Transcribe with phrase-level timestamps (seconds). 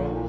[0.00, 0.27] Oh.